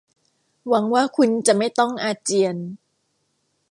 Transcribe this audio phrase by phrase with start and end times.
[0.67, 2.55] หวังว่าคุณจะไม่ต้องอาเจียน